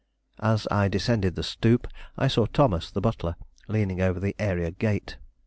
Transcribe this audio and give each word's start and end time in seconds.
As 0.41 0.67
I 0.71 0.87
descended 0.87 1.35
the 1.35 1.43
stoop, 1.43 1.85
I 2.17 2.27
saw 2.27 2.47
Thomas, 2.47 2.89
the 2.89 3.01
butler, 3.01 3.35
leaning 3.67 4.01
over 4.01 4.19
the 4.19 4.35
area 4.39 4.71
gate. 4.71 5.17